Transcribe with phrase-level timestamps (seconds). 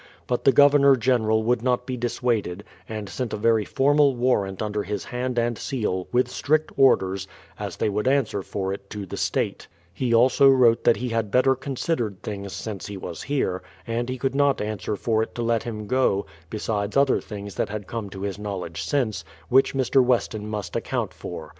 [0.25, 4.81] But the Governor General would not be dissuaded, and sent a very formal warrant under
[4.81, 7.27] his hand and seal, with strict orders,
[7.59, 11.29] as they would answer for it to the State; he also wrote that he had
[11.29, 15.43] better considered things since he was here, and he could not answer for it to
[15.43, 20.03] let him go, besides other things that had come to his knowledge since, which Mr.
[20.03, 21.49] Weston must ac count for.